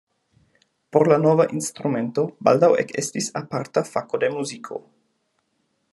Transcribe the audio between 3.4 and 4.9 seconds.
aparta fako de muziko.